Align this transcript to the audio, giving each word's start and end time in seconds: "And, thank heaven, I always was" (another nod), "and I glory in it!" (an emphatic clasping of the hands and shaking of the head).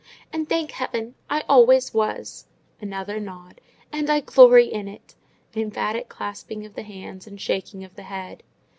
"And, 0.33 0.49
thank 0.49 0.71
heaven, 0.71 1.13
I 1.29 1.41
always 1.47 1.93
was" 1.93 2.47
(another 2.81 3.19
nod), 3.19 3.61
"and 3.91 4.09
I 4.09 4.21
glory 4.21 4.65
in 4.65 4.87
it!" 4.87 5.13
(an 5.53 5.61
emphatic 5.61 6.09
clasping 6.09 6.65
of 6.65 6.73
the 6.73 6.81
hands 6.81 7.27
and 7.27 7.39
shaking 7.39 7.83
of 7.83 7.93
the 7.95 8.01
head). 8.09 8.41